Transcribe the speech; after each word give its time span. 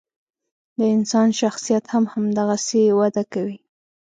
د 0.77 0.81
انسان 0.95 1.29
شخصیت 1.41 1.83
هم 1.93 2.03
همدغسې 2.13 2.81
وده 2.99 3.23
کوي. 3.33 3.57